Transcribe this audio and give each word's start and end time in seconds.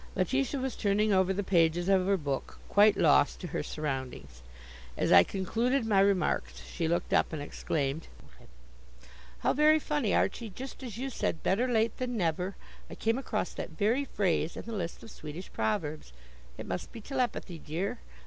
Letitia 0.15 0.59
was 0.59 0.75
turning 0.75 1.13
over 1.13 1.31
the 1.31 1.43
pages 1.43 1.87
of 1.87 2.07
her 2.07 2.17
book, 2.17 2.57
quite 2.69 2.97
lost 2.97 3.39
to 3.41 3.47
her 3.49 3.61
surroundings. 3.61 4.41
As 4.97 5.11
I 5.11 5.21
concluded 5.21 5.85
my 5.85 5.99
remarks 5.99 6.63
she 6.63 6.87
looked 6.87 7.13
up 7.13 7.31
and 7.31 7.39
exclaimed, 7.39 8.07
"How 9.41 9.53
very 9.53 9.77
funny, 9.77 10.11
Archie. 10.15 10.49
Just 10.49 10.81
as 10.81 10.97
you 10.97 11.11
said 11.11 11.43
'Better 11.43 11.67
late 11.67 11.97
than 11.97 12.17
never,' 12.17 12.55
I 12.89 12.95
came 12.95 13.19
across 13.19 13.53
that 13.53 13.77
very 13.77 14.05
phrase 14.05 14.57
in 14.57 14.63
the 14.65 14.73
list 14.73 15.03
of 15.03 15.11
Swedish 15.11 15.53
proverbs. 15.53 16.13
It 16.57 16.65
must 16.65 16.91
be 16.91 16.99
telepathy, 16.99 17.59
dear. 17.59 17.99